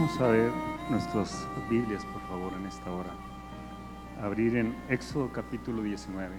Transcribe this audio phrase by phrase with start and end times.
[0.00, 0.50] Vamos a ver
[0.88, 3.10] nuestras Biblias, por favor, en esta hora.
[4.22, 6.30] Abrir en Éxodo capítulo 19.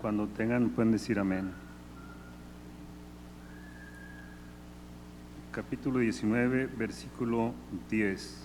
[0.00, 1.52] Cuando tengan, pueden decir amén.
[5.52, 7.54] Capítulo 19, versículo
[7.88, 8.43] 10.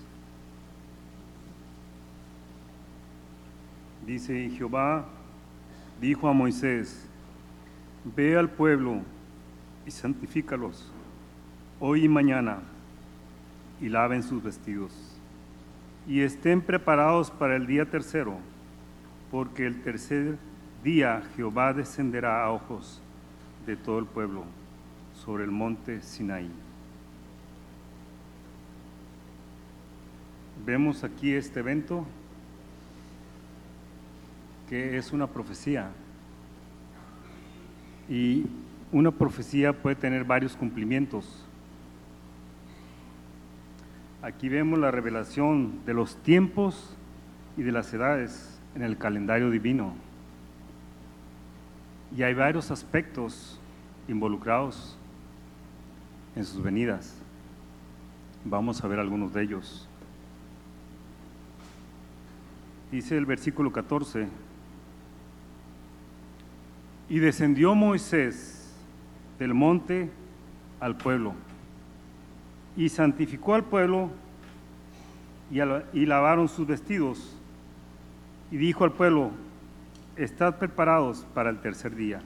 [4.10, 5.04] Dice, Jehová
[6.00, 7.06] dijo a Moisés,
[8.16, 9.02] ve al pueblo
[9.86, 10.90] y santifícalos
[11.78, 12.58] hoy y mañana,
[13.80, 14.92] y laven sus vestidos,
[16.08, 18.38] y estén preparados para el día tercero,
[19.30, 20.38] porque el tercer
[20.82, 23.00] día Jehová descenderá a ojos
[23.64, 24.42] de todo el pueblo
[25.24, 26.50] sobre el monte Sinaí.
[30.66, 32.04] Vemos aquí este evento
[34.70, 35.90] que es una profecía.
[38.08, 38.46] Y
[38.92, 41.44] una profecía puede tener varios cumplimientos.
[44.22, 46.96] Aquí vemos la revelación de los tiempos
[47.56, 49.92] y de las edades en el calendario divino.
[52.16, 53.60] Y hay varios aspectos
[54.06, 54.96] involucrados
[56.36, 57.16] en sus venidas.
[58.44, 59.88] Vamos a ver algunos de ellos.
[62.92, 64.28] Dice el versículo 14,
[67.10, 68.72] y descendió Moisés
[69.38, 70.08] del monte
[70.78, 71.34] al pueblo
[72.76, 74.10] y santificó al pueblo
[75.50, 77.36] y, lavaron sus vestidos
[78.52, 79.32] y dijo al pueblo,
[80.14, 82.22] estad preparados para el tercer día,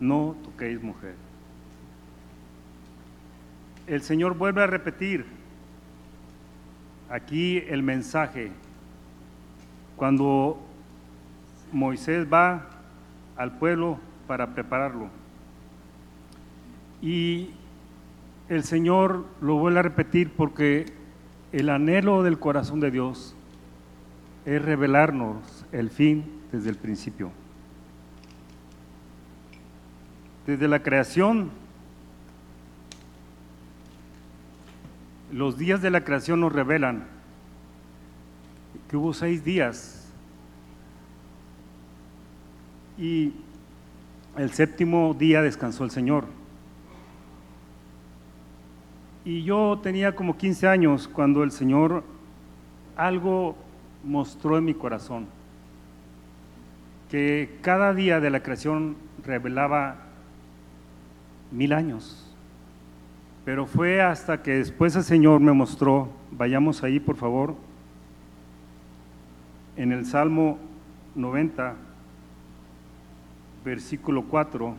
[0.00, 1.14] no toquéis mujer.
[3.86, 5.26] El Señor vuelve a repetir
[7.10, 8.50] aquí el mensaje
[9.96, 10.58] cuando
[11.70, 12.73] Moisés va
[13.36, 15.08] al pueblo para prepararlo.
[17.02, 17.50] Y
[18.48, 20.92] el Señor lo vuelve a repetir porque
[21.52, 23.34] el anhelo del corazón de Dios
[24.44, 27.30] es revelarnos el fin desde el principio.
[30.46, 31.50] Desde la creación,
[35.32, 37.06] los días de la creación nos revelan
[38.88, 40.03] que hubo seis días
[42.98, 43.32] y
[44.36, 46.26] el séptimo día descansó el Señor.
[49.24, 52.04] Y yo tenía como 15 años cuando el Señor
[52.96, 53.56] algo
[54.04, 55.26] mostró en mi corazón,
[57.10, 59.96] que cada día de la creación revelaba
[61.50, 62.20] mil años.
[63.44, 67.54] Pero fue hasta que después el Señor me mostró, vayamos ahí por favor,
[69.76, 70.58] en el Salmo
[71.14, 71.74] 90,
[73.64, 74.74] versículo 4.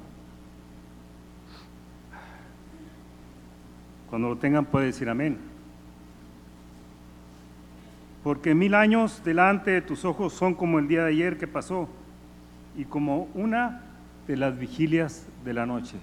[4.10, 5.38] Cuando lo tengan puede decir amén.
[8.24, 11.90] Porque mil años delante de tus ojos son como el día de ayer que pasó
[12.78, 13.82] y como una
[14.28, 15.98] de las vigilias de la noche.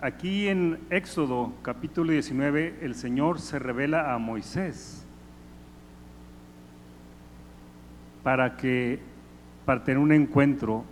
[0.00, 4.97] Aquí en Éxodo capítulo 19 el Señor se revela a Moisés
[8.22, 9.00] para que
[9.64, 10.84] para tener un encuentro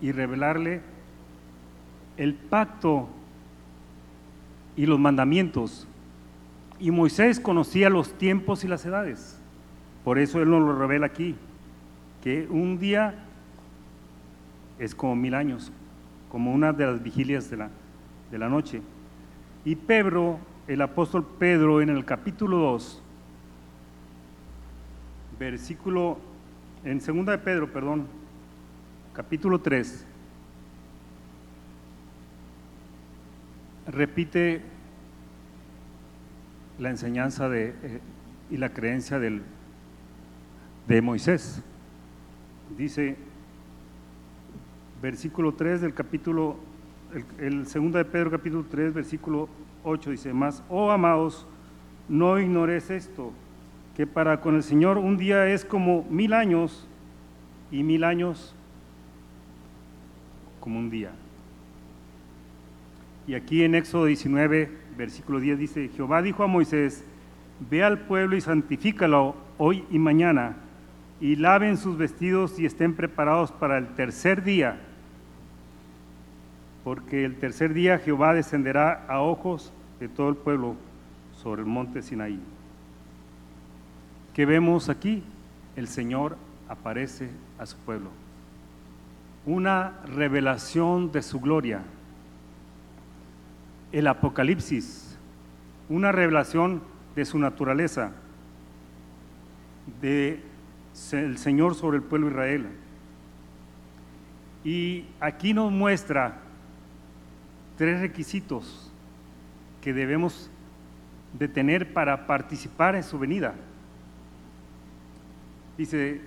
[0.00, 0.80] y revelarle
[2.16, 3.08] el pacto
[4.76, 5.86] y los mandamientos.
[6.78, 9.38] Y Moisés conocía los tiempos y las edades.
[10.04, 11.34] Por eso él nos lo revela aquí,
[12.22, 13.14] que un día
[14.78, 15.72] es como mil años,
[16.30, 17.70] como una de las vigilias de la,
[18.30, 18.82] de la noche.
[19.64, 23.02] Y Pedro, el apóstol Pedro, en el capítulo 2,
[25.38, 26.18] versículo
[26.84, 28.06] en segunda de Pedro, perdón,
[29.14, 30.06] capítulo 3,
[33.86, 34.60] repite
[36.78, 38.00] la enseñanza de, eh,
[38.50, 39.42] y la creencia del,
[40.86, 41.62] de Moisés.
[42.76, 43.16] Dice,
[45.00, 46.56] versículo 3 del capítulo,
[47.38, 49.48] el, el de Pedro capítulo 3, versículo
[49.84, 51.46] 8, dice, más, oh amados,
[52.10, 53.32] no ignores esto
[53.96, 56.88] que para con el Señor un día es como mil años
[57.70, 58.54] y mil años
[60.60, 61.12] como un día.
[63.26, 67.04] Y aquí en Éxodo 19, versículo 10 dice, Jehová dijo a Moisés,
[67.70, 70.56] ve al pueblo y santifícalo hoy y mañana,
[71.20, 74.78] y laven sus vestidos y estén preparados para el tercer día,
[76.82, 80.76] porque el tercer día Jehová descenderá a ojos de todo el pueblo
[81.32, 82.40] sobre el monte Sinaí.
[84.34, 85.22] ¿Qué vemos aquí?
[85.76, 86.36] El Señor
[86.68, 88.10] aparece a su pueblo.
[89.46, 91.82] Una revelación de su gloria.
[93.92, 95.16] El Apocalipsis,
[95.88, 96.82] una revelación
[97.14, 98.10] de su naturaleza,
[100.00, 100.42] de
[100.92, 102.66] Señor sobre el pueblo de Israel.
[104.64, 106.38] Y aquí nos muestra
[107.76, 108.90] tres requisitos
[109.80, 110.50] que debemos
[111.38, 113.54] de tener para participar en su venida.
[115.76, 116.20] Dice,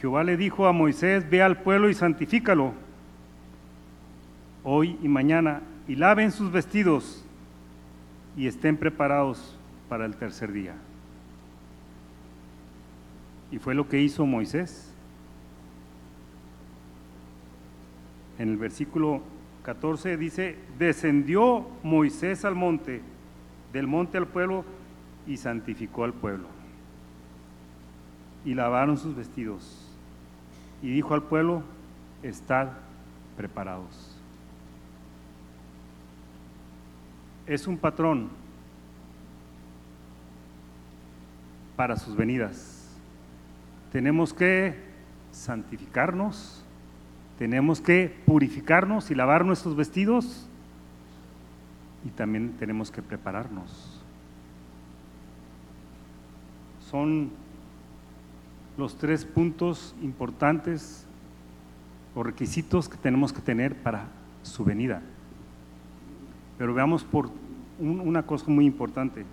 [0.00, 2.72] Jehová le dijo a Moisés, ve al pueblo y santifícalo
[4.64, 7.24] hoy y mañana y laven sus vestidos
[8.36, 9.56] y estén preparados
[9.88, 10.74] para el tercer día.
[13.50, 14.92] Y fue lo que hizo Moisés.
[18.38, 19.22] En el versículo
[19.62, 23.02] 14 dice, descendió Moisés al monte,
[23.72, 24.64] del monte al pueblo,
[25.26, 26.48] y santificó al pueblo.
[28.44, 29.88] Y lavaron sus vestidos.
[30.82, 31.62] Y dijo al pueblo,
[32.22, 32.68] estad
[33.36, 34.16] preparados.
[37.46, 38.30] Es un patrón
[41.76, 42.88] para sus venidas.
[43.90, 44.76] Tenemos que
[45.32, 46.64] santificarnos,
[47.38, 50.46] tenemos que purificarnos y lavar nuestros vestidos
[52.04, 53.91] y también tenemos que prepararnos.
[56.92, 57.30] Son
[58.76, 61.06] los tres puntos importantes
[62.14, 64.08] o requisitos que tenemos que tener para
[64.42, 65.02] su venida.
[66.58, 67.30] Pero veamos por
[67.78, 69.24] una cosa muy importante.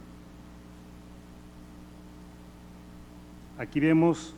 [3.58, 4.34] Aquí vemos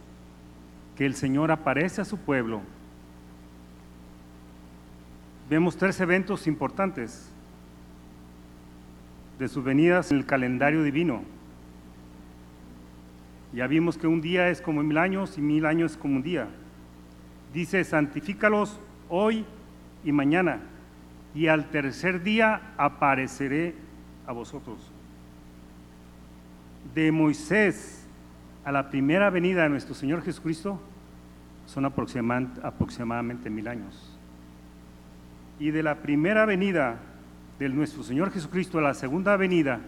[0.97, 2.61] que el Señor aparece a su pueblo.
[5.47, 7.29] Vemos tres eventos importantes
[9.37, 11.21] de sus venidas en el calendario divino.
[13.53, 16.23] Ya vimos que un día es como mil años y mil años es como un
[16.23, 16.47] día.
[17.53, 19.45] Dice, santifícalos hoy
[20.03, 20.61] y mañana,
[21.35, 23.75] y al tercer día apareceré
[24.25, 24.91] a vosotros.
[26.95, 28.07] De Moisés
[28.63, 30.79] a la primera venida de nuestro Señor Jesucristo
[31.65, 34.17] son aproximadamente mil años.
[35.59, 36.99] Y de la primera venida
[37.59, 39.81] de nuestro Señor Jesucristo a la segunda venida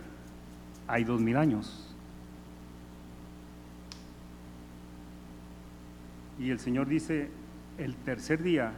[0.87, 1.82] hay dos mil años.
[6.43, 7.29] Y el Señor dice,
[7.77, 8.73] el tercer día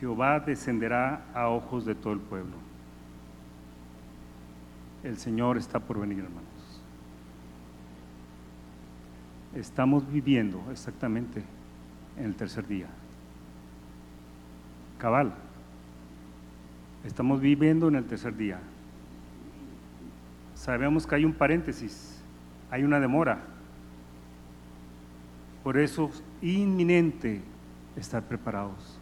[0.00, 2.56] Jehová descenderá a ojos de todo el pueblo.
[5.04, 6.44] El Señor está por venir, hermanos.
[9.54, 11.42] Estamos viviendo exactamente
[12.16, 12.86] en el tercer día.
[14.96, 15.34] Cabal.
[17.04, 18.58] Estamos viviendo en el tercer día.
[20.54, 22.22] Sabemos que hay un paréntesis,
[22.70, 23.59] hay una demora
[25.62, 27.42] por eso es inminente
[27.96, 28.98] estar preparados.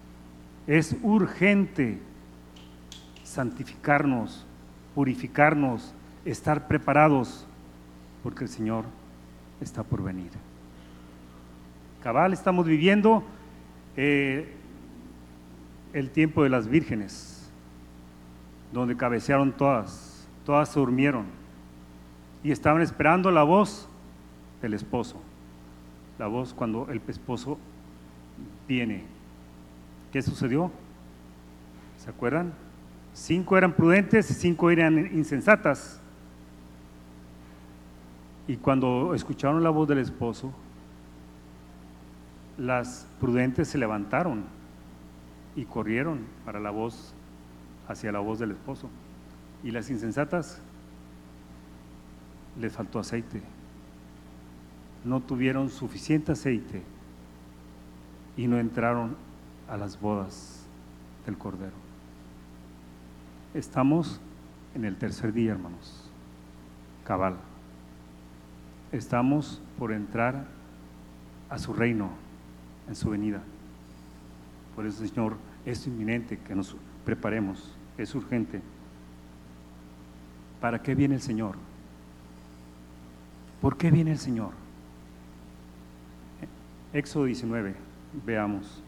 [0.67, 1.99] Es urgente
[3.23, 4.47] santificarnos,
[4.95, 7.47] purificarnos, estar preparados,
[8.23, 8.85] porque el Señor
[9.61, 10.31] está por venir.
[12.03, 13.25] Cabal, estamos viviendo
[13.97, 14.55] eh,
[15.93, 17.51] el tiempo de las vírgenes,
[18.73, 21.27] donde cabecearon todas, todas se durmieron
[22.43, 23.89] y estaban esperando la voz
[24.61, 25.23] del esposo
[26.19, 27.59] la voz cuando el esposo
[28.67, 29.05] viene.
[30.13, 30.71] ¿Qué sucedió?
[31.97, 32.53] ¿Se acuerdan?
[33.15, 36.01] Cinco eran prudentes y cinco eran insensatas.
[38.47, 40.53] Y cuando escucharon la voz del esposo,
[42.57, 44.45] las prudentes se levantaron
[45.55, 47.15] y corrieron para la voz,
[47.87, 48.89] hacia la voz del esposo.
[49.63, 50.61] Y las insensatas
[52.59, 53.43] les faltó aceite
[55.05, 56.83] no tuvieron suficiente aceite
[58.37, 59.17] y no entraron
[59.69, 60.65] a las bodas
[61.27, 61.73] del Cordero.
[63.55, 64.21] Estamos
[64.75, 66.09] en el tercer día, hermanos.
[67.05, 67.37] Cabal.
[68.93, 70.47] Estamos por entrar
[71.51, 72.11] a su reino
[72.89, 73.43] en su venida.
[74.75, 75.37] Por eso, Señor,
[75.67, 78.61] es inminente que nos preparemos, es urgente.
[80.61, 81.57] ¿Para qué viene el Señor?
[83.61, 84.68] ¿Por qué viene el Señor?
[86.93, 87.75] Éxodo 19,
[88.25, 88.83] veamos.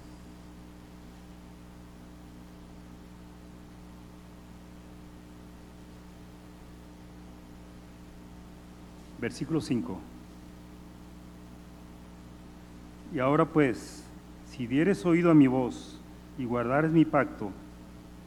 [9.20, 9.98] Versículo 5.
[13.12, 14.02] Y ahora pues,
[14.46, 16.00] si dieres oído a mi voz
[16.38, 17.50] y guardares mi pacto,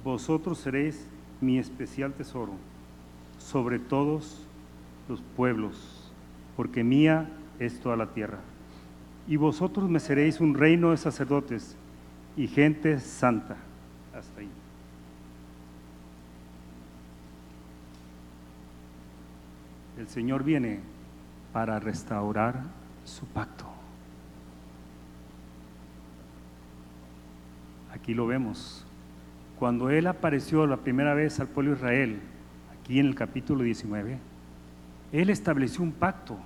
[0.03, 1.07] vosotros seréis
[1.41, 2.53] mi especial tesoro
[3.39, 4.45] sobre todos
[5.09, 6.11] los pueblos,
[6.55, 7.27] porque mía
[7.57, 8.39] es toda la tierra.
[9.27, 11.77] Y vosotros me seréis un reino de sacerdotes
[12.35, 13.55] y gente santa.
[14.13, 14.49] Hasta ahí.
[19.97, 20.79] El Señor viene
[21.53, 22.63] para restaurar
[23.05, 23.65] su pacto.
[27.93, 28.85] Aquí lo vemos.
[29.59, 32.19] Cuando Él apareció la primera vez al pueblo de Israel,
[32.73, 34.17] aquí en el capítulo 19,
[35.13, 36.37] Él estableció un pacto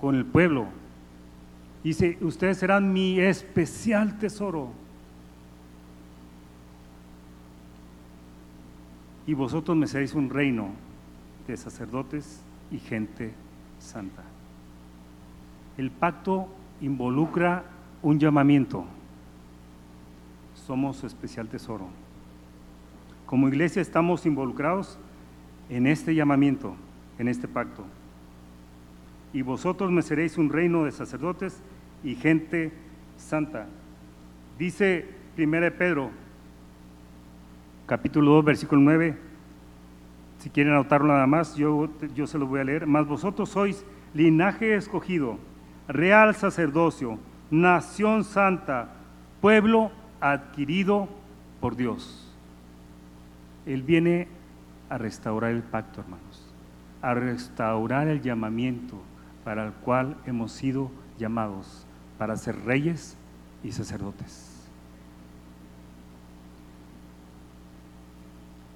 [0.00, 0.68] con el pueblo.
[1.82, 4.70] Dice, ustedes serán mi especial tesoro.
[9.26, 10.70] Y vosotros me seréis un reino
[11.46, 13.32] de sacerdotes y gente
[13.78, 14.22] santa.
[15.76, 16.48] El pacto
[16.80, 17.64] involucra
[18.02, 18.84] un llamamiento.
[20.66, 21.86] Somos su especial tesoro.
[23.26, 24.98] Como iglesia estamos involucrados
[25.68, 26.74] en este llamamiento,
[27.18, 27.84] en este pacto.
[29.32, 31.62] Y vosotros me seréis un reino de sacerdotes
[32.02, 32.72] y gente
[33.16, 33.66] santa.
[34.58, 35.06] Dice
[35.36, 36.10] 1 Pedro,
[37.86, 39.16] capítulo 2, versículo 9.
[40.38, 42.86] Si quieren anotarlo nada más, yo, yo se lo voy a leer.
[42.86, 45.38] Mas vosotros sois linaje escogido,
[45.88, 47.18] real sacerdocio,
[47.50, 48.90] nación santa,
[49.40, 51.08] pueblo adquirido
[51.60, 52.34] por Dios.
[53.66, 54.28] Él viene
[54.88, 56.54] a restaurar el pacto, hermanos,
[57.02, 58.96] a restaurar el llamamiento
[59.48, 61.86] para el cual hemos sido llamados,
[62.18, 63.16] para ser reyes
[63.64, 64.68] y sacerdotes.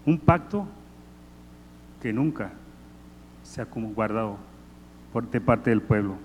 [0.07, 0.67] Un pacto
[2.01, 2.53] que nunca
[3.43, 4.39] se ha guardado
[5.13, 6.17] por parte del pueblo.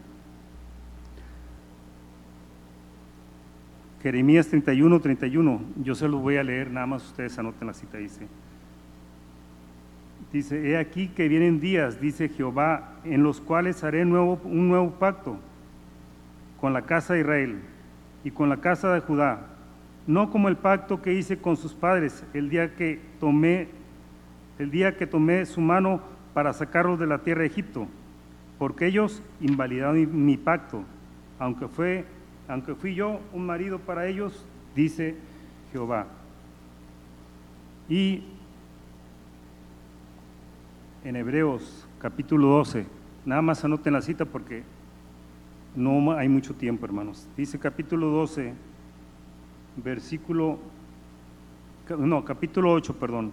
[4.01, 7.97] Jeremías 31, 31, yo se lo voy a leer, nada más ustedes anoten la cita,
[7.97, 8.29] dice.
[10.31, 14.91] Dice, he aquí que vienen días, dice Jehová, en los cuales haré nuevo, un nuevo
[14.91, 15.37] pacto
[16.59, 17.59] con la casa de Israel
[18.23, 19.47] y con la casa de Judá,
[20.05, 23.69] no como el pacto que hice con sus padres el día que tomé,
[24.59, 26.01] el día que tomé su mano
[26.33, 27.87] para sacarlos de la tierra de Egipto,
[28.59, 30.83] porque ellos invalidaron mi pacto,
[31.39, 32.05] aunque fue
[32.47, 35.15] aunque fui yo un marido para ellos, dice
[35.71, 36.07] Jehová.
[37.89, 38.23] Y
[41.03, 42.85] en Hebreos capítulo 12,
[43.25, 44.63] nada más anoten la cita porque
[45.75, 47.27] no hay mucho tiempo, hermanos.
[47.37, 48.53] Dice capítulo 12,
[49.77, 50.59] versículo,
[51.97, 53.31] no, capítulo 8, perdón,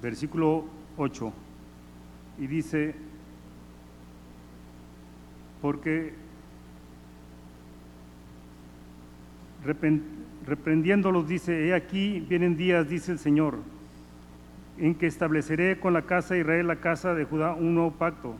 [0.00, 0.64] versículo
[0.96, 1.32] 8,
[2.38, 2.94] y dice,
[5.60, 6.14] porque
[10.44, 13.58] reprendiéndolos dice, he aquí vienen días, dice el Señor,
[14.82, 18.34] en que estableceré con la casa de Israel, la casa de Judá, un nuevo pacto,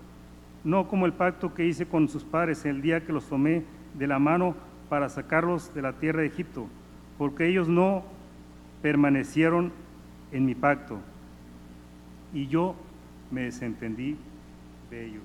[0.65, 3.63] no como el pacto que hice con sus padres el día que los tomé
[3.95, 4.57] de la mano
[4.89, 6.67] para sacarlos de la tierra de Egipto,
[7.17, 8.03] porque ellos no
[8.83, 9.71] permanecieron
[10.33, 10.99] en mi pacto,
[12.35, 12.75] y yo
[13.31, 14.17] me desentendí
[14.91, 15.23] de ellos.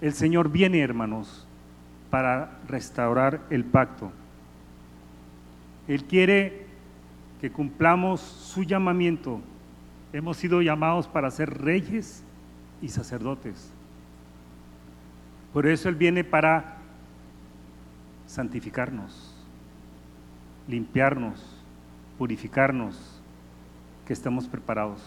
[0.00, 1.46] El Señor viene, hermanos,
[2.10, 4.10] para restaurar el pacto.
[5.86, 6.66] Él quiere
[7.40, 9.40] que cumplamos su llamamiento.
[10.12, 12.22] Hemos sido llamados para ser reyes
[12.80, 13.72] y sacerdotes.
[15.52, 16.76] Por eso Él viene para
[18.26, 19.34] santificarnos,
[20.66, 21.44] limpiarnos,
[22.18, 23.20] purificarnos,
[24.06, 25.00] que estemos preparados,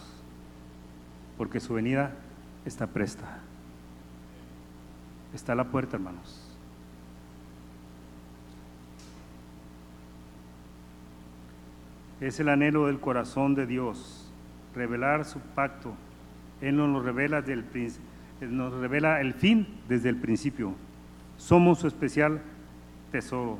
[1.36, 2.12] porque su venida
[2.64, 3.40] está presta.
[5.34, 6.42] Está a la puerta, hermanos.
[12.20, 14.15] Es el anhelo del corazón de Dios,
[14.76, 15.94] revelar su pacto.
[16.60, 17.64] Él nos revela, del,
[18.42, 20.74] nos revela el fin desde el principio.
[21.36, 22.40] Somos su especial
[23.10, 23.58] tesoro,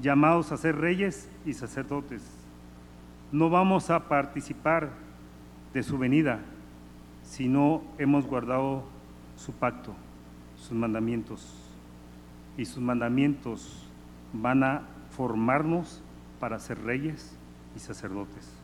[0.00, 2.22] llamados a ser reyes y sacerdotes.
[3.32, 4.90] No vamos a participar
[5.72, 6.40] de su venida
[7.22, 8.84] si no hemos guardado
[9.36, 9.94] su pacto,
[10.56, 11.58] sus mandamientos.
[12.58, 13.88] Y sus mandamientos
[14.34, 14.82] van a
[15.16, 16.02] formarnos
[16.38, 17.34] para ser reyes
[17.74, 18.61] y sacerdotes.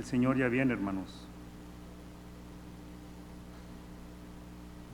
[0.00, 1.28] El Señor ya viene, hermanos.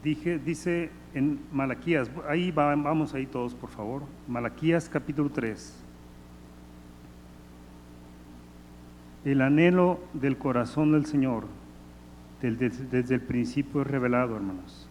[0.02, 4.02] Dije, dice en Malaquías, ahí vamos ahí todos, por favor.
[4.26, 5.84] Malaquías capítulo 3.
[9.25, 11.46] el anhelo del corazón del Señor
[12.40, 14.88] desde, desde el principio es revelado, hermanos.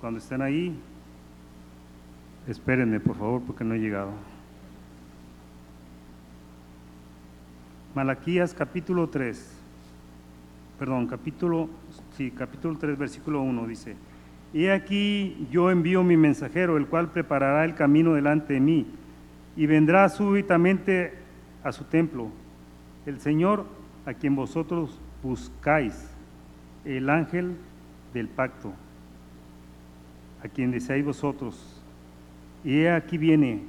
[0.00, 0.78] Cuando estén ahí,
[2.46, 4.12] espérenme, por favor, porque no he llegado.
[7.94, 9.56] Malaquías capítulo 3,
[10.80, 11.68] perdón, capítulo,
[12.16, 13.94] sí, capítulo 3, versículo 1 dice,
[14.52, 18.86] y aquí yo envío mi mensajero, el cual preparará el camino delante de mí,
[19.56, 21.14] y vendrá súbitamente
[21.62, 22.30] a su templo.
[23.06, 23.64] El Señor
[24.06, 26.10] a quien vosotros buscáis,
[26.84, 27.56] el ángel
[28.12, 28.72] del pacto,
[30.42, 31.80] a quien deseáis vosotros.
[32.64, 33.62] Y he aquí viene,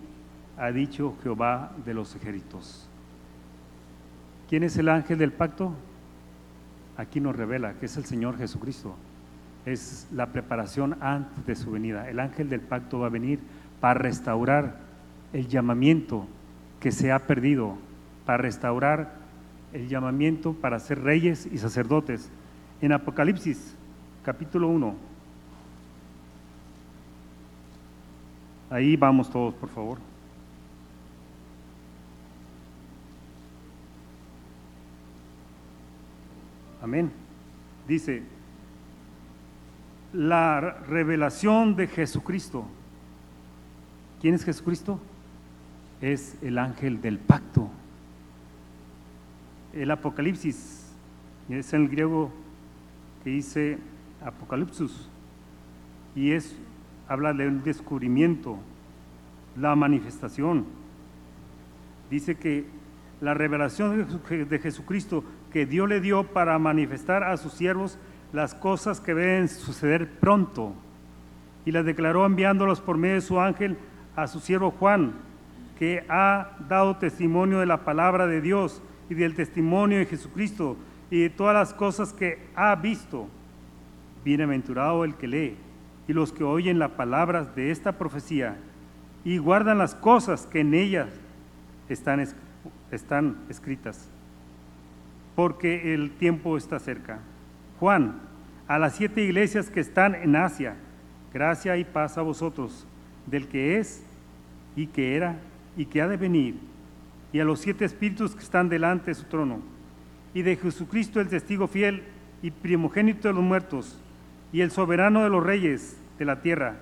[0.58, 2.90] ha dicho Jehová de los ejércitos.
[4.50, 5.74] ¿Quién es el ángel del pacto?
[6.98, 8.96] Aquí nos revela que es el Señor Jesucristo.
[9.66, 12.10] Es la preparación antes de su venida.
[12.10, 13.40] El ángel del pacto va a venir
[13.80, 14.78] para restaurar
[15.34, 16.28] el llamamiento
[16.80, 17.76] que se ha perdido,
[18.26, 19.26] para restaurar
[19.74, 22.30] el llamamiento para ser reyes y sacerdotes.
[22.82, 23.76] En Apocalipsis,
[24.24, 24.96] capítulo 1.
[28.70, 30.15] Ahí vamos todos, por favor.
[36.86, 37.12] Amén.
[37.88, 38.22] Dice,
[40.14, 42.64] la revelación de Jesucristo.
[44.22, 45.00] ¿Quién es Jesucristo?
[46.00, 47.72] Es el ángel del pacto.
[49.74, 50.94] El Apocalipsis,
[51.50, 52.32] es el griego
[53.24, 53.80] que dice
[54.24, 55.10] Apocalipsis,
[56.16, 56.56] y es,
[57.08, 58.60] habla del descubrimiento,
[59.58, 60.66] la manifestación.
[62.12, 62.68] Dice que
[63.22, 67.98] la revelación de Jesucristo que Dios le dio para manifestar a sus siervos
[68.34, 70.74] las cosas que deben suceder pronto.
[71.66, 73.78] Y las declaró enviándolos por medio de su ángel
[74.16, 75.14] a su siervo Juan,
[75.80, 80.78] que ha dado testimonio de la palabra de Dios y del testimonio de Jesucristo
[81.10, 83.28] y de todas las cosas que ha visto.
[84.24, 85.58] Bienaventurado el que lee
[86.08, 88.58] y los que oyen las palabras de esta profecía
[89.24, 91.10] y guardan las cosas que en ellas
[91.90, 92.26] están,
[92.92, 94.10] están escritas
[95.36, 97.20] porque el tiempo está cerca.
[97.80, 98.22] Juan,
[98.68, 100.76] a las siete iglesias que están en Asia,
[101.34, 102.88] gracia y paz a vosotros,
[103.28, 104.04] del que es
[104.76, 105.38] y que era
[105.78, 106.56] y que ha de venir,
[107.34, 109.60] y a los siete espíritus que están delante de su trono,
[110.34, 112.04] y de Jesucristo el testigo fiel
[112.42, 114.00] y primogénito de los muertos,
[114.54, 116.78] y el soberano de los reyes de la tierra,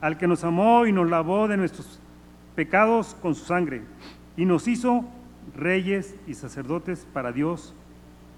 [0.00, 2.00] al que nos amó y nos lavó de nuestros
[2.56, 3.82] pecados con su sangre,
[4.34, 5.04] y nos hizo
[5.54, 7.74] reyes y sacerdotes para Dios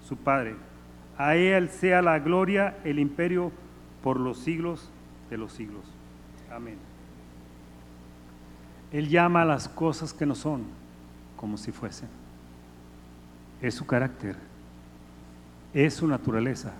[0.07, 0.55] su Padre.
[1.17, 3.51] A Él sea la gloria, el imperio
[4.03, 4.89] por los siglos
[5.29, 5.83] de los siglos.
[6.51, 6.77] Amén.
[8.91, 10.63] Él llama a las cosas que no son
[11.35, 12.07] como si fuesen.
[13.61, 14.35] Es su carácter,
[15.73, 16.73] es su naturaleza.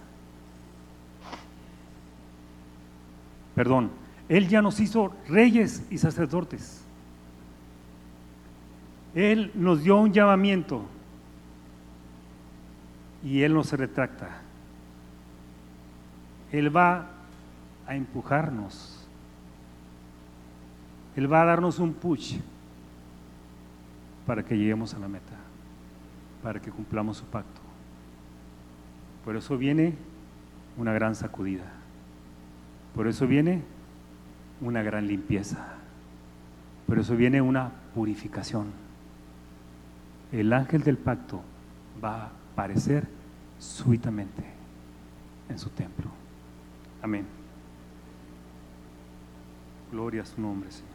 [3.53, 3.89] Perdón,
[4.29, 6.84] Él ya nos hizo reyes y sacerdotes.
[9.15, 10.85] Él nos dio un llamamiento
[13.23, 14.41] y Él no se retracta.
[16.51, 17.07] Él va
[17.87, 19.07] a empujarnos.
[21.15, 22.37] Él va a darnos un push
[24.27, 25.33] para que lleguemos a la meta,
[26.43, 27.61] para que cumplamos su pacto.
[29.23, 29.95] Por eso viene
[30.77, 31.71] una gran sacudida.
[32.93, 33.63] Por eso viene
[34.61, 35.75] una gran limpieza.
[36.85, 38.84] Por eso viene una purificación.
[40.35, 41.41] El ángel del pacto
[42.03, 43.07] va a aparecer
[43.57, 44.43] súbitamente
[45.47, 46.09] en su templo.
[47.01, 47.25] Amén.
[49.93, 50.91] Gloria a su nombre, Señor.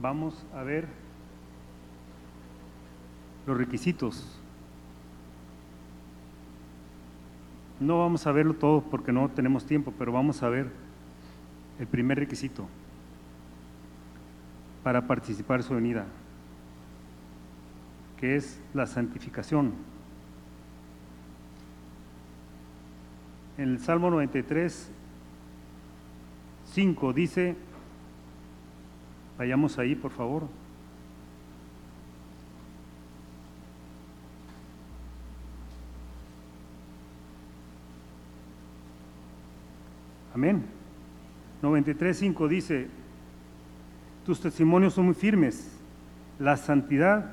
[0.00, 0.88] Vamos a ver
[3.46, 4.36] los requisitos.
[7.78, 10.72] No vamos a verlo todo porque no tenemos tiempo, pero vamos a ver
[11.78, 12.66] el primer requisito
[14.82, 16.06] para participar su venida
[18.18, 19.72] que es la santificación.
[23.56, 24.90] En el Salmo 93,
[26.66, 27.56] 5 dice,
[29.36, 30.48] vayamos ahí por favor.
[40.34, 40.66] Amén.
[41.62, 42.88] 93.5 dice,
[44.28, 45.70] tus testimonios son muy firmes,
[46.38, 47.30] la santidad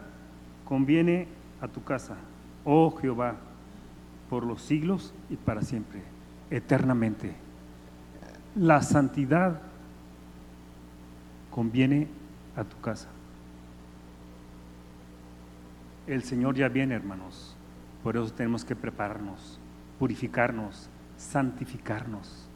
[0.63, 1.27] conviene
[1.59, 2.15] a tu casa,
[2.63, 3.35] oh Jehová,
[4.29, 6.01] por los siglos y para siempre,
[6.49, 7.35] eternamente.
[8.55, 9.59] La santidad
[11.51, 12.07] conviene
[12.55, 13.09] a tu casa.
[16.07, 17.57] El Señor ya viene, hermanos.
[18.03, 19.59] Por eso tenemos que prepararnos,
[19.99, 22.47] purificarnos, santificarnos.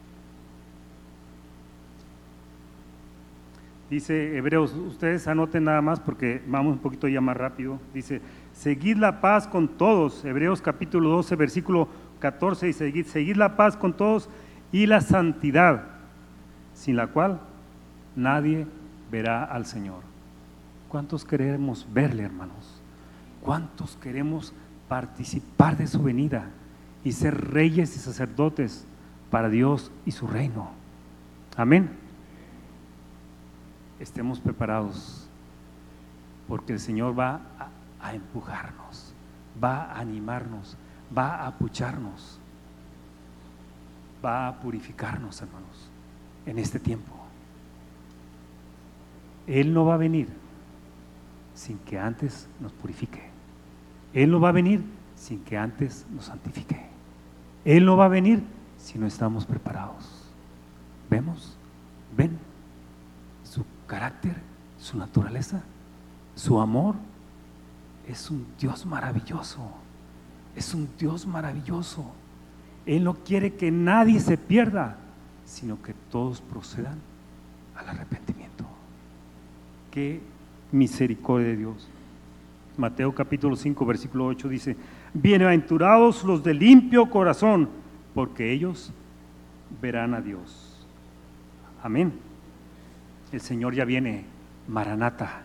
[3.90, 7.80] Dice Hebreos, ustedes anoten nada más porque vamos un poquito ya más rápido.
[7.92, 8.22] Dice,
[8.52, 10.24] seguid la paz con todos.
[10.24, 11.88] Hebreos capítulo 12, versículo
[12.20, 14.30] 14 y seguid, seguid la paz con todos
[14.70, 15.86] y la santidad,
[16.72, 17.40] sin la cual
[18.14, 18.64] nadie
[19.10, 20.02] verá al Señor.
[20.88, 22.80] ¿Cuántos queremos verle, hermanos?
[23.40, 24.54] ¿Cuántos queremos
[24.88, 26.48] participar de su venida
[27.02, 28.86] y ser reyes y sacerdotes
[29.32, 30.70] para Dios y su reino?
[31.56, 32.09] Amén.
[34.00, 35.28] Estemos preparados
[36.48, 37.40] porque el Señor va
[38.00, 39.12] a, empujarnos,
[39.62, 40.76] va a animarnos,
[41.16, 42.40] va a apucharnos,
[44.24, 45.90] va a purificarnos, hermanos,
[46.46, 47.12] en este tiempo.
[49.46, 50.28] Él no va a venir
[51.54, 53.30] sin que antes nos purifique.
[54.12, 54.82] Él no va a venir
[55.14, 56.86] sin que antes nos santifique.
[57.64, 58.42] Él no va a venir
[58.76, 60.32] si no estamos preparados.
[61.08, 61.56] ¿Vemos?
[62.16, 62.49] ¿Ven
[63.90, 64.36] carácter,
[64.78, 65.64] su naturaleza,
[66.36, 66.94] su amor?
[68.06, 69.68] Es un Dios maravilloso.
[70.54, 72.04] Es un Dios maravilloso.
[72.86, 74.96] Él no quiere que nadie se pierda,
[75.44, 77.00] sino que todos procedan
[77.76, 78.64] al arrepentimiento.
[79.90, 80.20] Qué
[80.70, 81.88] misericordia de Dios.
[82.76, 84.76] Mateo capítulo 5, versículo 8 dice,
[85.12, 87.68] bienaventurados los de limpio corazón,
[88.14, 88.92] porque ellos
[89.82, 90.86] verán a Dios.
[91.82, 92.29] Amén.
[93.32, 94.24] El Señor ya viene,
[94.66, 95.42] Maranata.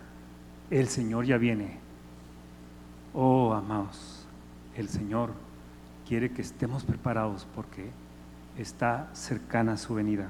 [0.71, 1.78] El Señor ya viene.
[3.13, 4.26] Oh, amados,
[4.76, 5.32] el Señor
[6.08, 7.89] quiere que estemos preparados porque
[8.58, 10.28] está cercana su venida.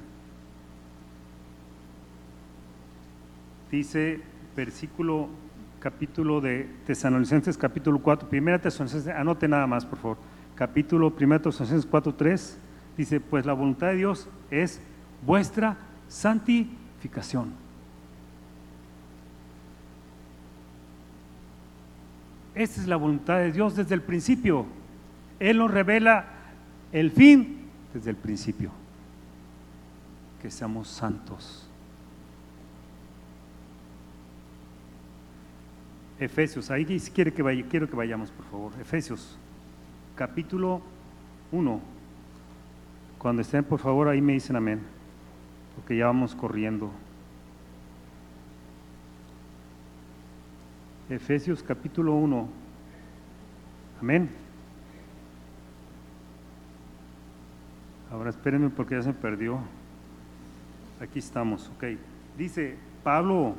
[3.71, 4.21] Dice
[4.55, 5.29] versículo,
[5.79, 10.17] capítulo de Tesalonicenses, capítulo 4, primera Tesalonicenses, anote nada más, por favor.
[10.55, 12.57] Capítulo primera Tesalonicenses 4, 3,
[12.97, 14.79] dice, pues la voluntad de Dios es
[15.25, 16.84] vuestra santificación.
[22.55, 24.65] Esa es la voluntad de Dios desde el principio.
[25.39, 26.25] Él nos revela
[26.91, 28.71] el fin desde el principio.
[30.41, 31.67] Que seamos santos.
[36.17, 38.71] Efesios, ahí quiere que quiero que vayamos, por favor.
[38.79, 39.37] Efesios,
[40.15, 40.81] capítulo
[41.51, 41.81] 1.
[43.17, 44.79] Cuando estén, por favor, ahí me dicen amén,
[45.75, 46.91] porque ya vamos corriendo.
[51.09, 52.47] Efesios capítulo 1.
[54.01, 54.29] Amén.
[58.11, 59.59] Ahora espérenme porque ya se perdió.
[60.99, 61.97] Aquí estamos, ok.
[62.37, 63.55] Dice Pablo,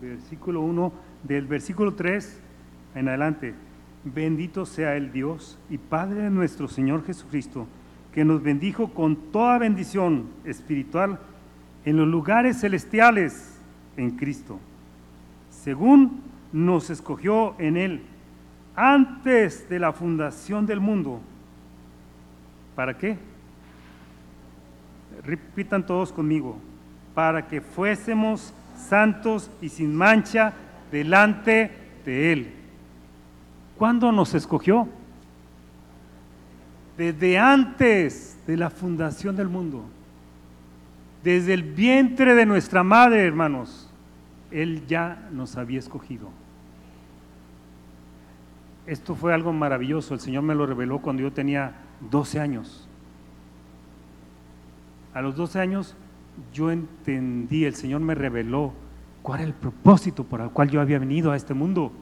[0.00, 0.92] versículo 1,
[1.24, 2.40] del versículo 3
[2.94, 3.54] en adelante.
[4.04, 7.66] Bendito sea el Dios y Padre de nuestro Señor Jesucristo,
[8.12, 11.18] que nos bendijo con toda bendición espiritual
[11.84, 13.58] en los lugares celestiales
[13.96, 14.58] en Cristo,
[15.50, 18.02] según nos escogió en Él
[18.74, 21.20] antes de la fundación del mundo.
[22.74, 23.18] ¿Para qué?
[25.24, 26.58] Repitan todos conmigo.
[27.14, 30.54] Para que fuésemos santos y sin mancha
[30.90, 31.70] delante
[32.04, 32.54] de Él.
[33.76, 34.88] ¿Cuándo nos escogió?
[37.00, 39.82] Desde antes de la fundación del mundo.
[41.24, 43.88] Desde el vientre de nuestra madre, hermanos.
[44.50, 46.28] Él ya nos había escogido.
[48.86, 50.12] Esto fue algo maravilloso.
[50.12, 51.72] El Señor me lo reveló cuando yo tenía
[52.10, 52.86] 12 años.
[55.14, 55.96] A los 12 años
[56.52, 58.74] yo entendí, el Señor me reveló
[59.22, 61.92] cuál era el propósito por el cual yo había venido a este mundo.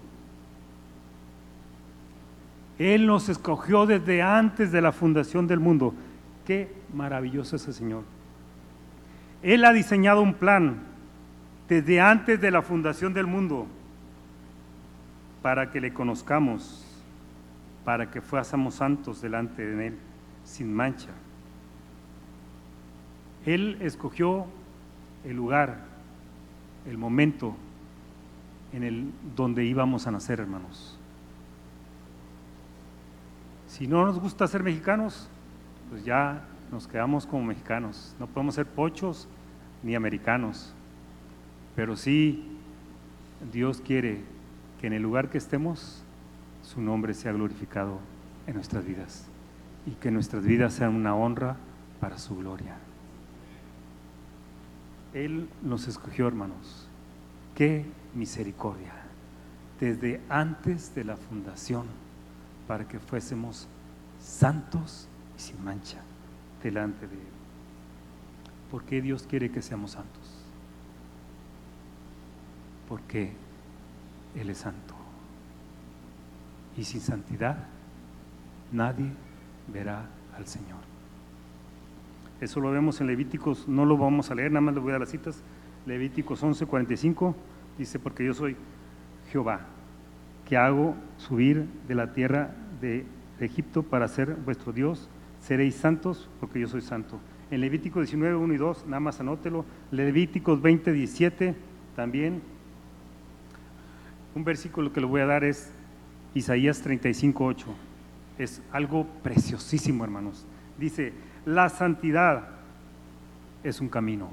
[2.79, 5.95] Él nos escogió desde antes de la fundación del mundo.
[6.47, 8.05] Qué maravilloso ese Señor.
[9.43, 10.83] Él ha diseñado un plan
[11.69, 13.67] desde antes de la fundación del mundo
[15.43, 16.85] para que le conozcamos,
[17.85, 19.99] para que fuésemos santos delante de Él,
[20.45, 21.11] sin mancha.
[23.45, 24.47] Él escogió
[25.25, 25.85] el lugar,
[26.89, 27.57] el momento
[28.73, 30.98] en el donde íbamos a nacer, hermanos.
[33.79, 35.29] Si no nos gusta ser mexicanos,
[35.89, 38.13] pues ya nos quedamos como mexicanos.
[38.19, 39.29] No podemos ser pochos
[39.85, 40.75] ni americanos.
[41.77, 42.59] Pero sí,
[43.53, 44.25] Dios quiere
[44.81, 46.03] que en el lugar que estemos,
[46.63, 48.01] su nombre sea glorificado
[48.49, 49.29] en nuestras vidas
[49.87, 51.57] y que nuestras vidas sean una honra
[52.01, 52.75] para su gloria.
[55.15, 56.89] Él nos escogió, hermanos.
[57.55, 58.93] Qué misericordia.
[59.79, 62.08] desde antes de la fundación
[62.69, 63.67] para que fuésemos
[64.21, 65.99] santos y sin mancha
[66.63, 67.33] delante de Él.
[68.71, 70.45] ¿Por qué Dios quiere que seamos santos?
[72.87, 73.33] Porque
[74.37, 74.95] Él es santo.
[76.77, 77.67] Y sin santidad
[78.71, 79.11] nadie
[79.73, 80.79] verá al Señor.
[82.41, 84.93] Eso lo vemos en Levíticos, no lo vamos a leer, nada más le voy a
[84.93, 85.43] dar las citas.
[85.87, 87.35] Levíticos 11:45
[87.79, 88.57] dice, porque yo soy
[89.33, 89.61] Jehová,
[90.49, 93.05] que hago subir de la tierra de
[93.39, 97.21] Egipto para ser vuestro Dios, seréis santos porque yo soy santo.
[97.51, 99.67] En Levítico 19, 1 y 2, nada más anótelo.
[99.91, 101.55] Levíticos 20, 17
[101.95, 102.41] también.
[104.35, 105.71] Un versículo que le voy a dar es
[106.35, 107.67] Isaías 35, 8.
[108.39, 110.47] Es algo preciosísimo, hermanos.
[110.79, 111.13] Dice,
[111.45, 112.49] la santidad
[113.65, 114.31] es un camino.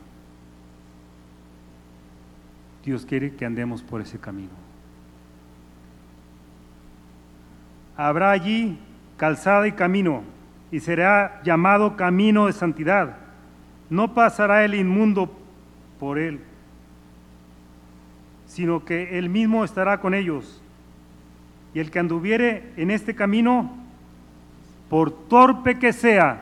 [2.86, 4.75] Dios quiere que andemos por ese camino.
[7.98, 8.78] Habrá allí
[9.18, 10.24] calzada y camino,
[10.72, 13.18] y será llamado camino de santidad.
[13.90, 15.32] No pasará el inmundo
[16.00, 16.42] por él,
[18.48, 20.62] sino que él mismo estará con ellos.
[21.74, 23.72] Y el que anduviere en este camino,
[24.90, 26.42] por torpe que sea,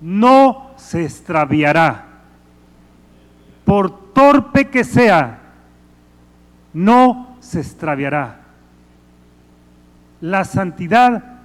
[0.00, 2.06] no se extraviará.
[3.64, 5.38] Por torpe que sea,
[6.72, 8.39] no se extraviará.
[10.20, 11.40] La santidad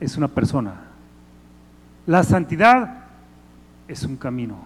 [0.00, 0.74] es una persona.
[2.06, 3.04] La santidad
[3.86, 4.58] es un camino.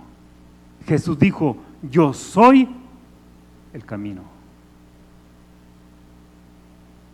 [0.86, 2.68] Jesús dijo, yo soy
[3.72, 4.22] el camino.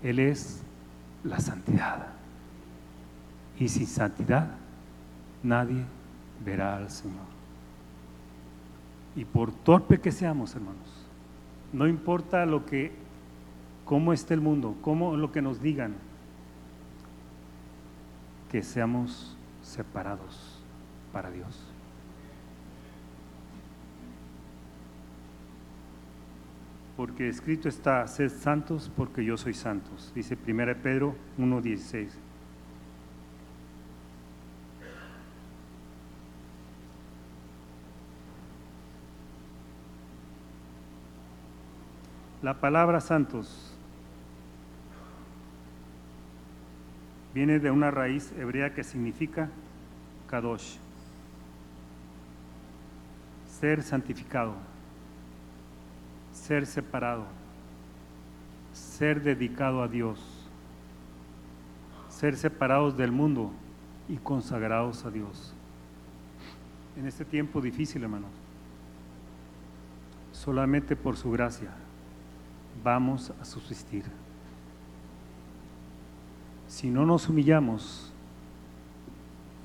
[0.02, 0.62] Él es
[1.24, 2.06] la santidad.
[3.58, 4.48] Y sin santidad
[5.42, 5.84] nadie
[6.44, 7.26] verá al Señor.
[9.16, 11.06] Y por torpe que seamos, hermanos,
[11.72, 12.92] no importa lo que,
[13.88, 15.94] cómo esté el mundo, cómo lo que nos digan,
[18.50, 20.62] que seamos separados
[21.10, 21.58] para Dios.
[26.98, 32.10] Porque escrito está, sed santos porque yo soy santos, dice 1 Pedro 1.16.
[42.42, 43.67] La palabra santos
[47.38, 49.48] viene de una raíz hebrea que significa
[50.26, 50.78] kadosh,
[53.60, 54.56] ser santificado,
[56.32, 57.26] ser separado,
[58.72, 60.18] ser dedicado a Dios,
[62.08, 63.52] ser separados del mundo
[64.08, 65.54] y consagrados a Dios.
[66.96, 68.32] En este tiempo difícil, hermanos,
[70.32, 71.70] solamente por su gracia
[72.82, 74.02] vamos a subsistir.
[76.78, 78.12] Si no nos humillamos,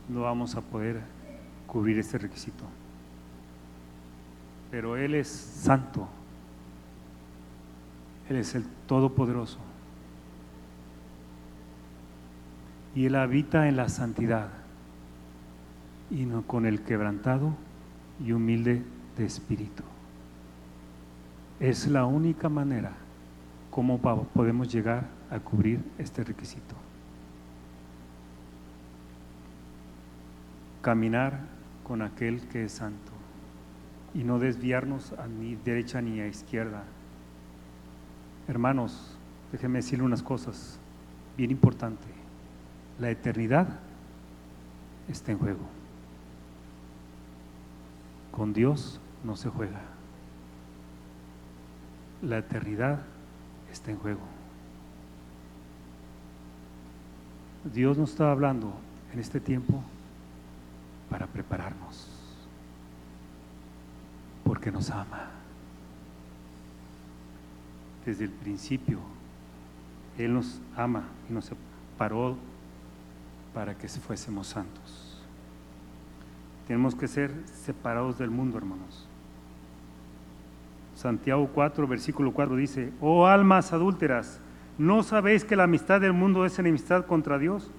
[0.10, 1.00] no vamos a poder
[1.68, 2.64] cubrir este requisito.
[4.72, 6.08] Pero Él es santo.
[8.28, 9.60] Él es el Todopoderoso.
[12.96, 14.50] Y Él habita en la santidad
[16.10, 17.54] y no con el quebrantado
[18.26, 18.82] y humilde
[19.20, 19.84] de espíritu.
[21.60, 22.94] Es la única manera
[23.70, 26.74] como podemos llegar a cubrir este requisito.
[30.84, 31.40] Caminar
[31.84, 33.12] con aquel que es santo
[34.14, 36.84] y no desviarnos a ni derecha ni a izquierda.
[38.48, 39.18] Hermanos,
[39.52, 40.78] déjenme decirle unas cosas
[41.38, 42.10] bien importantes.
[43.00, 43.68] La eternidad
[45.08, 45.66] está en juego.
[48.32, 49.82] Con Dios no se juega.
[52.22, 53.00] La eternidad
[53.72, 54.22] está en juego.
[57.74, 58.74] Dios nos está hablando
[59.14, 59.82] en este tiempo
[61.14, 62.10] para prepararnos,
[64.44, 65.30] porque nos ama.
[68.04, 68.98] Desde el principio,
[70.18, 72.36] Él nos ama y nos separó
[73.54, 75.22] para que fuésemos santos.
[76.68, 79.08] Tenemos que ser separados del mundo, hermanos.
[80.96, 84.40] Santiago 4, versículo 4 dice, oh almas adúlteras,
[84.80, 87.70] ¿no sabéis que la amistad del mundo es enemistad contra Dios?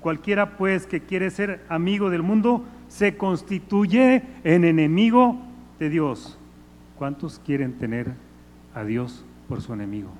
[0.00, 5.36] Cualquiera pues que quiere ser amigo del mundo se constituye en enemigo
[5.78, 6.38] de Dios.
[6.98, 8.14] ¿Cuántos quieren tener
[8.74, 10.10] a Dios por su enemigo?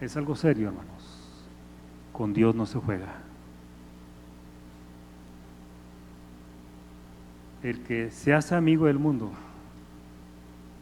[0.00, 1.20] Es algo serio, hermanos.
[2.12, 3.22] Con Dios no se juega.
[7.62, 9.32] El que se hace amigo del mundo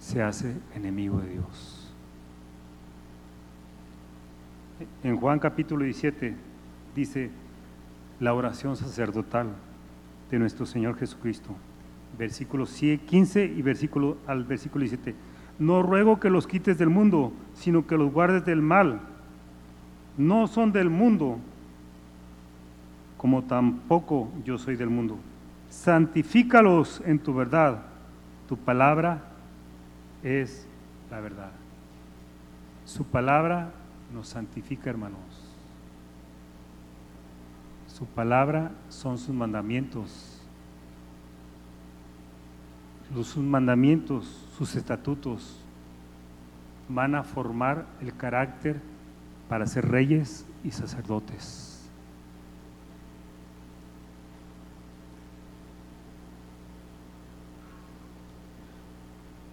[0.01, 1.93] se hace enemigo de Dios.
[5.05, 6.35] En Juan capítulo 17
[6.97, 7.31] dice
[8.23, 9.49] la oración sacerdotal
[10.31, 11.57] de nuestro Señor Jesucristo,
[12.17, 13.65] versículo 15 y
[14.29, 15.17] al versículo 17.
[15.59, 19.01] No ruego que los quites del mundo, sino que los guardes del mal.
[20.17, 21.39] No son del mundo,
[23.17, 25.19] como tampoco yo soy del mundo.
[25.69, 27.83] Santifícalos en tu verdad.
[28.49, 29.21] Tu palabra
[30.23, 30.69] es
[31.11, 31.51] la verdad.
[32.85, 33.73] Su palabra
[34.15, 35.42] nos santifica, hermanos.
[38.03, 40.41] Su palabra son sus mandamientos.
[43.15, 45.65] sus mandamientos, sus estatutos
[46.89, 48.81] van a formar el carácter
[49.49, 51.89] para ser reyes y sacerdotes.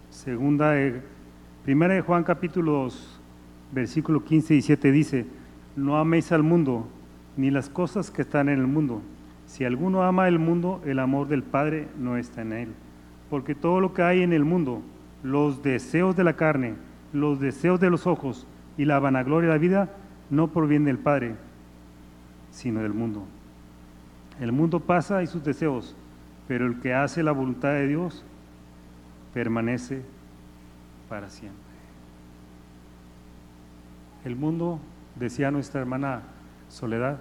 [0.09, 0.73] Segunda,
[1.63, 3.19] primera de Juan capítulo 2,
[3.73, 5.27] versículo 15 y 17 dice,
[5.75, 6.87] no améis al mundo
[7.37, 9.01] ni las cosas que están en el mundo.
[9.45, 12.69] Si alguno ama el mundo, el amor del Padre no está en él.
[13.29, 14.81] Porque todo lo que hay en el mundo,
[15.23, 16.75] los deseos de la carne,
[17.13, 18.45] los deseos de los ojos
[18.77, 19.89] y la vanagloria de la vida,
[20.29, 21.35] no provienen del Padre,
[22.51, 23.25] sino del mundo.
[24.39, 25.95] El mundo pasa y sus deseos,
[26.47, 28.23] pero el que hace la voluntad de Dios
[29.33, 30.01] permanece
[31.09, 31.59] para siempre.
[34.25, 34.79] El mundo,
[35.15, 36.21] decía nuestra hermana
[36.69, 37.19] Soledad,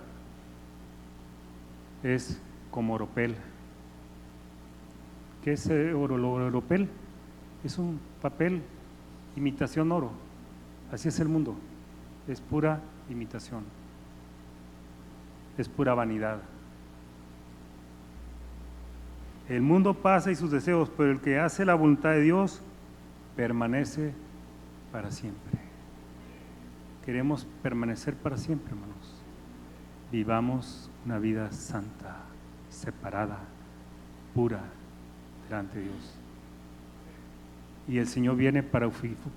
[2.03, 3.35] es como oropel.
[5.43, 6.15] ¿Qué es oro,
[6.47, 6.89] oropel?
[7.65, 8.63] Es un papel
[9.37, 10.11] imitación oro.
[10.93, 11.57] Así es el mundo.
[12.27, 13.65] Es pura imitación.
[15.57, 16.41] Es pura vanidad.
[19.49, 22.61] El mundo pasa y sus deseos, pero el que hace la voluntad de Dios
[23.35, 24.13] permanece
[24.93, 25.59] para siempre.
[27.05, 29.18] Queremos permanecer para siempre, hermanos.
[30.11, 32.17] Vivamos una vida santa,
[32.71, 33.39] separada,
[34.35, 34.61] pura
[35.49, 36.15] delante de Dios.
[37.89, 38.89] Y el Señor viene para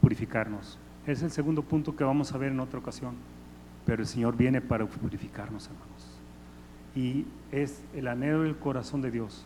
[0.02, 0.78] purificarnos.
[1.06, 3.16] Es el segundo punto que vamos a ver en otra ocasión.
[3.86, 6.20] Pero el Señor viene para purificarnos, hermanos.
[6.96, 9.46] Y es el anhelo del corazón de Dios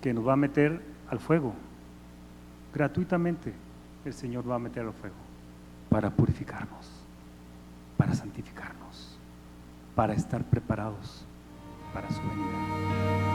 [0.00, 1.54] que nos va a meter al fuego.
[2.74, 3.52] Gratuitamente
[4.04, 5.16] el Señor va a meter al fuego
[5.88, 6.88] para purificarnos,
[7.96, 8.79] para santificarnos,
[10.00, 11.26] para estar preparados
[11.92, 13.29] para su venida.